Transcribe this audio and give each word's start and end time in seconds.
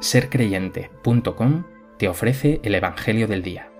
sercreyente.com 0.00 1.64
te 1.98 2.08
ofrece 2.08 2.60
el 2.64 2.74
Evangelio 2.74 3.28
del 3.28 3.42
Día. 3.42 3.70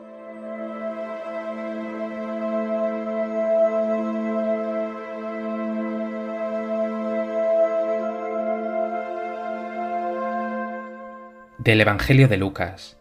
Del 11.56 11.80
Evangelio 11.80 12.28
de 12.28 12.36
Lucas. 12.36 12.98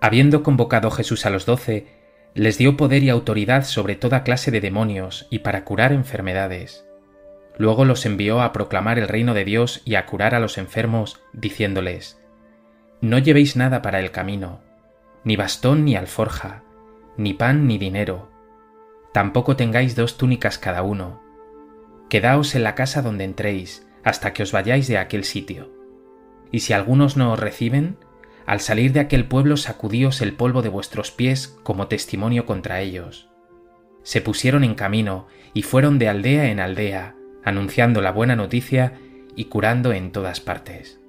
Habiendo 0.00 0.44
convocado 0.44 0.92
Jesús 0.92 1.26
a 1.26 1.30
los 1.30 1.44
doce, 1.44 1.86
les 2.34 2.56
dio 2.56 2.76
poder 2.76 3.02
y 3.02 3.08
autoridad 3.08 3.64
sobre 3.64 3.96
toda 3.96 4.22
clase 4.22 4.52
de 4.52 4.60
demonios 4.60 5.26
y 5.30 5.40
para 5.40 5.64
curar 5.64 5.92
enfermedades. 5.92 6.85
Luego 7.58 7.84
los 7.84 8.04
envió 8.06 8.42
a 8.42 8.52
proclamar 8.52 8.98
el 8.98 9.08
reino 9.08 9.34
de 9.34 9.44
Dios 9.44 9.82
y 9.84 9.94
a 9.94 10.06
curar 10.06 10.34
a 10.34 10.40
los 10.40 10.58
enfermos, 10.58 11.20
diciéndoles, 11.32 12.20
No 13.00 13.18
llevéis 13.18 13.56
nada 13.56 13.82
para 13.82 14.00
el 14.00 14.10
camino, 14.10 14.60
ni 15.24 15.36
bastón 15.36 15.84
ni 15.84 15.96
alforja, 15.96 16.62
ni 17.16 17.32
pan 17.34 17.66
ni 17.66 17.78
dinero, 17.78 18.30
tampoco 19.16 19.56
tengáis 19.56 19.96
dos 19.96 20.18
túnicas 20.18 20.58
cada 20.58 20.82
uno. 20.82 21.22
Quedaos 22.10 22.54
en 22.54 22.62
la 22.62 22.74
casa 22.74 23.00
donde 23.00 23.24
entréis, 23.24 23.88
hasta 24.04 24.34
que 24.34 24.42
os 24.42 24.52
vayáis 24.52 24.88
de 24.88 24.98
aquel 24.98 25.24
sitio. 25.24 25.72
Y 26.52 26.60
si 26.60 26.74
algunos 26.74 27.16
no 27.16 27.32
os 27.32 27.40
reciben, 27.40 27.96
al 28.44 28.60
salir 28.60 28.92
de 28.92 29.00
aquel 29.00 29.26
pueblo 29.26 29.56
sacudíos 29.56 30.20
el 30.20 30.34
polvo 30.34 30.60
de 30.60 30.68
vuestros 30.68 31.10
pies 31.10 31.58
como 31.62 31.88
testimonio 31.88 32.44
contra 32.44 32.82
ellos. 32.82 33.30
Se 34.02 34.20
pusieron 34.20 34.62
en 34.64 34.74
camino 34.74 35.28
y 35.54 35.62
fueron 35.62 35.98
de 35.98 36.10
aldea 36.10 36.50
en 36.50 36.60
aldea, 36.60 37.15
anunciando 37.46 38.02
la 38.02 38.10
buena 38.10 38.36
noticia 38.36 38.94
y 39.36 39.44
curando 39.44 39.92
en 39.92 40.10
todas 40.10 40.40
partes. 40.40 41.00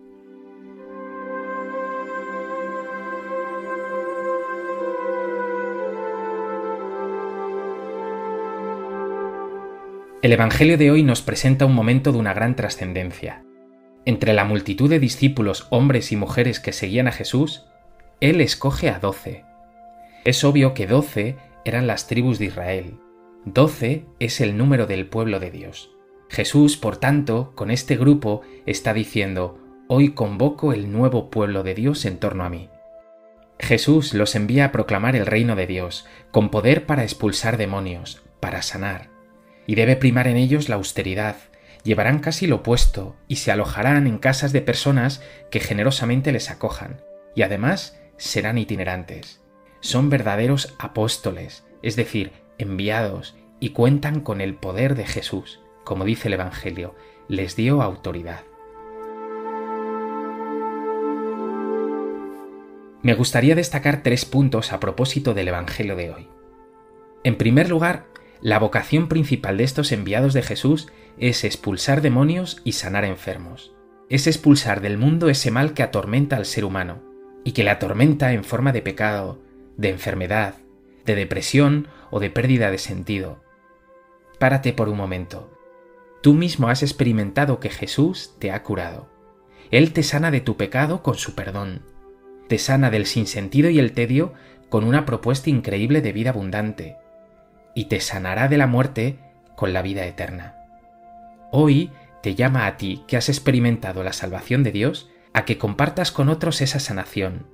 El 10.22 10.32
Evangelio 10.32 10.78
de 10.78 10.92
hoy 10.92 11.02
nos 11.04 11.22
presenta 11.22 11.66
un 11.66 11.74
momento 11.74 12.12
de 12.12 12.20
una 12.20 12.34
gran 12.34 12.56
trascendencia. 12.56 13.44
Entre 14.06 14.34
la 14.34 14.46
multitud 14.46 14.90
de 14.90 15.00
discípulos, 15.00 15.66
hombres 15.72 16.12
y 16.12 16.18
mujeres 16.18 16.60
que 16.60 16.72
seguían 16.72 17.08
a 17.08 17.12
Jesús, 17.12 17.66
Él 18.22 18.42
escoge 18.42 18.90
a 18.90 19.00
doce. 19.00 19.44
Es 20.24 20.44
obvio 20.44 20.76
que 20.76 20.86
doce 20.86 21.36
eran 21.66 21.88
las 21.88 22.06
tribus 22.08 22.38
de 22.38 22.46
Israel. 22.46 23.00
Doce 23.46 24.06
es 24.20 24.40
el 24.40 24.56
número 24.56 24.86
del 24.86 25.08
pueblo 25.08 25.40
de 25.40 25.50
Dios. 25.50 25.97
Jesús, 26.30 26.78
por 26.78 26.98
tanto, 26.98 27.54
con 27.56 27.72
este 27.72 27.96
grupo 27.96 28.42
está 28.66 28.94
diciendo, 28.94 29.60
Hoy 29.88 30.12
convoco 30.12 30.74
el 30.74 30.92
nuevo 30.92 31.30
pueblo 31.30 31.64
de 31.64 31.74
Dios 31.74 32.04
en 32.06 32.18
torno 32.18 32.44
a 32.44 32.50
mí. 32.50 32.70
Jesús 33.60 34.14
los 34.14 34.36
envía 34.36 34.66
a 34.66 34.72
proclamar 34.72 35.16
el 35.16 35.26
reino 35.26 35.56
de 35.56 35.66
Dios, 35.66 36.06
con 36.32 36.50
poder 36.50 36.86
para 36.86 37.04
expulsar 37.04 37.58
demonios, 37.58 38.22
para 38.42 38.62
sanar. 38.62 39.10
Y 39.66 39.76
debe 39.76 39.96
primar 39.96 40.28
en 40.28 40.38
ellos 40.38 40.68
la 40.70 40.76
austeridad, 40.76 41.38
llevarán 41.84 42.20
casi 42.20 42.48
lo 42.48 42.58
opuesto 42.58 43.16
y 43.28 43.38
se 43.38 43.52
alojarán 43.52 44.06
en 44.08 44.18
casas 44.18 44.52
de 44.52 44.62
personas 44.62 45.22
que 45.50 45.62
generosamente 45.62 46.34
les 46.34 46.52
acojan, 46.52 47.02
y 47.34 47.44
además 47.44 47.98
serán 48.18 48.58
itinerantes. 48.58 49.42
Son 49.80 50.10
verdaderos 50.10 50.76
apóstoles, 50.80 51.64
es 51.82 51.96
decir, 51.96 52.34
enviados, 52.58 53.36
y 53.60 53.70
cuentan 53.70 54.20
con 54.20 54.42
el 54.42 54.56
poder 54.56 54.96
de 54.96 55.06
Jesús 55.06 55.62
como 55.88 56.04
dice 56.04 56.28
el 56.28 56.34
Evangelio, 56.34 56.96
les 57.30 57.56
dio 57.56 57.82
autoridad. 57.82 58.42
Me 63.02 63.14
gustaría 63.14 63.56
destacar 63.56 64.04
tres 64.04 64.26
puntos 64.26 64.74
a 64.74 64.82
propósito 64.82 65.34
del 65.34 65.48
Evangelio 65.48 65.96
de 65.96 66.12
hoy. 66.12 66.28
En 67.24 67.38
primer 67.38 67.70
lugar, 67.70 68.08
la 68.42 68.60
vocación 68.60 69.08
principal 69.08 69.56
de 69.56 69.64
estos 69.64 69.94
enviados 69.94 70.34
de 70.34 70.42
Jesús 70.42 70.90
es 71.18 71.46
expulsar 71.46 72.02
demonios 72.02 72.60
y 72.66 72.74
sanar 72.74 73.06
enfermos. 73.06 73.74
Es 74.10 74.28
expulsar 74.28 74.82
del 74.82 74.98
mundo 74.98 75.30
ese 75.30 75.52
mal 75.52 75.74
que 75.74 75.84
atormenta 75.84 76.36
al 76.36 76.46
ser 76.46 76.66
humano, 76.66 77.02
y 77.46 77.54
que 77.54 77.64
le 77.64 77.70
atormenta 77.70 78.34
en 78.34 78.44
forma 78.44 78.74
de 78.74 78.82
pecado, 78.82 79.40
de 79.78 79.90
enfermedad, 79.90 80.56
de 81.06 81.16
depresión 81.16 81.88
o 82.12 82.20
de 82.20 82.30
pérdida 82.30 82.72
de 82.72 82.78
sentido. 82.78 83.42
Párate 84.38 84.74
por 84.74 84.90
un 84.90 84.98
momento 84.98 85.57
Tú 86.22 86.34
mismo 86.34 86.70
has 86.70 86.84
experimentado 86.84 87.60
que 87.60 87.70
Jesús 87.70 88.36
te 88.40 88.52
ha 88.52 88.64
curado. 88.64 89.08
Él 89.72 89.94
te 89.94 90.04
sana 90.04 90.32
de 90.32 90.42
tu 90.42 90.58
pecado 90.58 91.04
con 91.04 91.16
su 91.16 91.36
perdón. 91.36 91.84
Te 92.48 92.58
sana 92.58 92.90
del 92.90 93.06
sinsentido 93.06 93.70
y 93.70 93.80
el 93.80 93.92
tedio 93.92 94.34
con 94.70 94.84
una 94.84 95.06
propuesta 95.06 95.50
increíble 95.50 96.02
de 96.02 96.14
vida 96.14 96.32
abundante. 96.32 96.98
Y 97.76 97.86
te 97.86 98.00
sanará 98.00 98.48
de 98.48 98.58
la 98.58 98.68
muerte 98.68 99.20
con 99.56 99.74
la 99.74 99.82
vida 99.82 100.06
eterna. 100.06 100.56
Hoy 101.52 101.92
te 102.22 102.36
llama 102.36 102.66
a 102.66 102.78
ti 102.78 103.04
que 103.08 103.18
has 103.18 103.30
experimentado 103.30 104.04
la 104.04 104.14
salvación 104.14 104.64
de 104.64 104.72
Dios 104.72 105.10
a 105.34 105.46
que 105.46 105.58
compartas 105.58 106.12
con 106.12 106.30
otros 106.30 106.62
esa 106.62 106.80
sanación. 106.80 107.48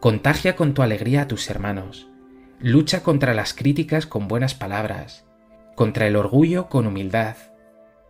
Contagia 0.00 0.56
con 0.56 0.74
tu 0.74 0.82
alegría 0.82 1.22
a 1.22 1.28
tus 1.28 1.48
hermanos. 1.50 2.08
Lucha 2.58 3.02
contra 3.02 3.34
las 3.34 3.54
críticas 3.54 4.06
con 4.06 4.28
buenas 4.28 4.54
palabras, 4.54 5.24
contra 5.74 6.06
el 6.06 6.16
orgullo 6.16 6.68
con 6.68 6.86
humildad, 6.86 7.36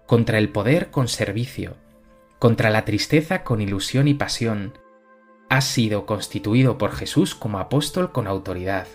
contra 0.07 0.39
el 0.39 0.51
poder 0.51 0.91
con 0.91 1.09
servicio, 1.09 1.77
contra 2.39 2.71
la 2.71 2.85
tristeza 2.85 3.45
con 3.45 3.61
ilusión 3.61 4.09
y 4.09 4.15
pasión. 4.15 4.79
Has 5.49 5.65
sido 5.65 6.07
constituido 6.07 6.79
por 6.79 6.93
Jesús 6.93 7.35
como 7.35 7.59
apóstol 7.59 8.13
con 8.13 8.27
autoridad, 8.27 8.87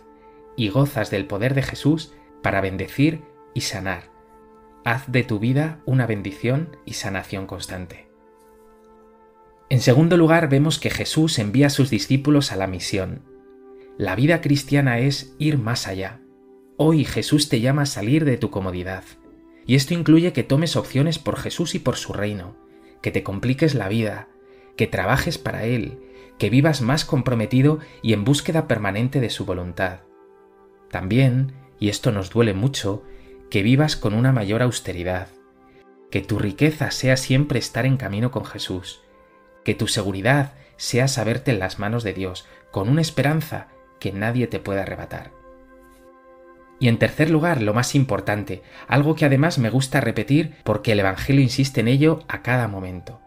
y 0.56 0.70
gozas 0.70 1.12
del 1.12 1.28
poder 1.28 1.54
de 1.54 1.64
Jesús 1.64 2.14
para 2.42 2.62
bendecir 2.62 3.22
y 3.54 3.62
sanar. 3.62 4.12
Haz 4.84 5.12
de 5.12 5.24
tu 5.24 5.40
vida 5.40 5.82
una 5.86 6.08
bendición 6.08 6.78
y 6.86 6.94
sanación 6.94 7.46
constante. 7.46 8.08
En 9.70 9.82
segundo 9.82 10.18
lugar, 10.18 10.50
vemos 10.50 10.80
que 10.80 10.90
Jesús 10.90 11.40
envía 11.40 11.68
a 11.68 11.70
sus 11.70 11.90
discípulos 11.90 12.52
a 12.52 12.56
la 12.56 12.68
misión. 12.68 13.24
La 13.98 14.16
vida 14.16 14.42
cristiana 14.42 15.00
es 15.00 15.36
ir 15.40 15.58
más 15.58 15.88
allá. 15.88 16.22
Hoy 16.78 17.04
Jesús 17.04 17.50
te 17.50 17.60
llama 17.60 17.82
a 17.82 17.88
salir 17.88 18.24
de 18.24 18.38
tu 18.38 18.50
comodidad, 18.50 19.04
y 19.68 19.76
esto 19.76 19.94
incluye 19.94 20.34
que 20.34 20.44
tomes 20.44 20.76
opciones 20.76 21.20
por 21.20 21.38
Jesús 21.38 21.76
y 21.76 21.80
por 21.80 21.98
su 21.98 22.14
reino, 22.14 22.56
que 23.02 23.12
te 23.12 23.22
compliques 23.22 23.76
la 23.76 23.90
vida, 23.90 24.30
que 24.78 24.88
trabajes 24.88 25.38
para 25.38 25.66
Él, 25.66 26.00
que 26.40 26.50
vivas 26.50 26.82
más 26.82 27.04
comprometido 27.04 27.80
y 28.02 28.14
en 28.14 28.24
búsqueda 28.24 28.68
permanente 28.68 29.20
de 29.20 29.30
su 29.30 29.46
voluntad. 29.46 30.00
También, 30.90 31.54
y 31.80 31.90
esto 31.90 32.12
nos 32.12 32.30
duele 32.30 32.54
mucho, 32.54 33.04
que 33.52 33.62
vivas 33.62 33.98
con 33.98 34.14
una 34.14 34.32
mayor 34.32 34.62
austeridad, 34.62 35.28
que 36.10 36.22
tu 36.22 36.40
riqueza 36.40 36.90
sea 36.92 37.18
siempre 37.18 37.60
estar 37.60 37.86
en 37.86 37.98
camino 37.98 38.32
con 38.32 38.46
Jesús, 38.46 39.02
que 39.66 39.76
tu 39.76 39.88
seguridad 39.88 40.54
sea 40.78 41.10
saberte 41.10 41.52
en 41.52 41.60
las 41.60 41.78
manos 41.78 42.04
de 42.04 42.14
Dios, 42.14 42.48
con 42.72 42.88
una 42.88 43.02
esperanza 43.02 43.68
que 44.00 44.14
nadie 44.14 44.48
te 44.48 44.60
pueda 44.60 44.84
arrebatar. 44.84 45.37
Y 46.80 46.88
en 46.88 47.00
tercer 47.00 47.30
lugar, 47.30 47.62
lo 47.62 47.74
más 47.74 47.96
importante, 47.96 48.62
algo 48.88 49.16
que 49.16 49.26
además 49.26 49.58
me 49.58 49.70
gusta 49.70 50.02
repetir 50.02 50.54
porque 50.64 50.92
el 50.92 51.00
Evangelio 51.00 51.42
insiste 51.42 51.82
en 51.82 51.88
ello 51.88 52.24
a 52.28 52.42
cada 52.44 52.68
momento. 52.68 53.20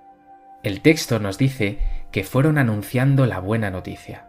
El 0.63 0.83
texto 0.83 1.19
nos 1.19 1.39
dice 1.39 1.79
que 2.13 2.23
fueron 2.23 2.59
anunciando 2.59 3.27
la 3.27 3.41
buena 3.41 3.71
noticia. 3.71 4.29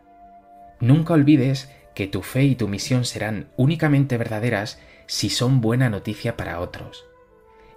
Nunca 0.80 1.14
olvides 1.14 1.72
que 1.94 2.08
tu 2.08 2.24
fe 2.24 2.44
y 2.44 2.56
tu 2.56 2.68
misión 2.68 3.06
serán 3.06 3.50
únicamente 3.58 4.18
verdaderas 4.18 4.80
si 5.08 5.30
son 5.30 5.62
buena 5.62 5.90
noticia 5.90 6.38
para 6.38 6.60
otros. 6.60 7.06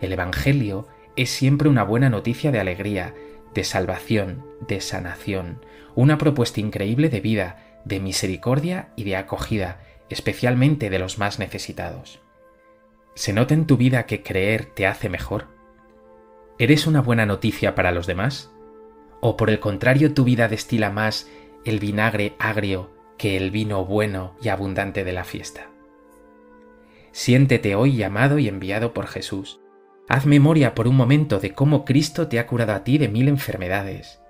El 0.01 0.13
Evangelio 0.13 0.87
es 1.17 1.31
siempre 1.31 1.69
una 1.69 1.83
buena 1.83 2.11
noticia 2.11 2.53
de 2.53 2.61
alegría, 2.61 3.15
de 3.55 3.65
salvación, 3.65 4.45
de 4.67 4.81
sanación, 4.81 5.65
una 5.95 6.19
propuesta 6.19 6.61
increíble 6.61 7.09
de 7.09 7.21
vida, 7.21 7.59
de 7.85 8.01
misericordia 8.01 8.89
y 8.97 9.05
de 9.05 9.17
acogida, 9.17 9.81
especialmente 10.09 10.91
de 10.91 10.99
los 10.99 11.19
más 11.19 11.39
necesitados. 11.39 12.21
¿Se 13.15 13.33
nota 13.33 13.55
en 13.55 13.67
tu 13.67 13.77
vida 13.77 14.07
que 14.07 14.23
creer 14.23 14.67
te 14.67 14.87
hace 14.87 15.09
mejor? 15.09 15.47
¿Eres 16.59 16.87
una 16.87 17.01
buena 17.01 17.27
noticia 17.27 17.75
para 17.75 17.93
los 17.93 18.07
demás? 18.07 18.51
¿O 19.21 19.37
por 19.37 19.51
el 19.51 19.61
contrario 19.61 20.15
tu 20.15 20.25
vida 20.25 20.49
destila 20.49 20.91
más 20.91 21.29
el 21.65 21.79
vinagre 21.79 22.35
agrio 22.39 22.91
que 23.17 23.37
el 23.37 23.51
vino 23.51 23.85
bueno 23.85 24.37
y 24.43 24.49
abundante 24.49 25.05
de 25.05 25.13
la 25.13 25.25
fiesta? 25.25 25.71
Siéntete 27.13 27.77
hoy 27.77 27.97
llamado 27.97 28.39
y 28.39 28.49
enviado 28.49 28.93
por 28.93 29.07
Jesús. 29.07 29.61
Haz 30.09 30.27
memoria 30.27 30.75
por 30.75 30.89
un 30.89 30.97
momento 30.97 31.39
de 31.39 31.55
cómo 31.55 31.85
Cristo 31.85 32.29
te 32.29 32.39
ha 32.39 32.47
curado 32.47 32.73
a 32.73 32.85
ti 32.85 32.99
de 32.99 33.09
mil 33.09 33.29
enfermedades 33.29 34.21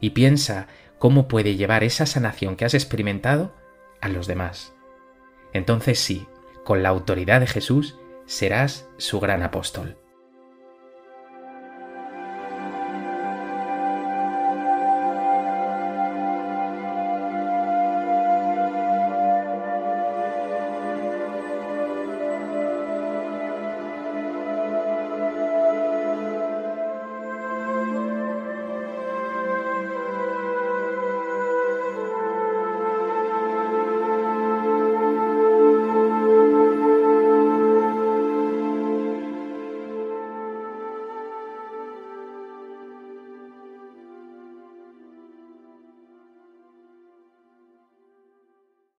y 0.00 0.10
piensa 0.10 0.68
cómo 0.98 1.28
puede 1.28 1.56
llevar 1.56 1.84
esa 1.84 2.06
sanación 2.06 2.56
que 2.56 2.64
has 2.64 2.74
experimentado 2.74 3.54
a 4.00 4.08
los 4.08 4.26
demás 4.26 4.72
entonces 5.52 5.98
sí, 5.98 6.26
con 6.64 6.82
la 6.82 6.88
autoridad 6.88 7.40
de 7.40 7.46
Jesús 7.46 7.98
serás 8.26 8.88
su 8.96 9.20
gran 9.20 9.42
apóstol. 9.42 9.99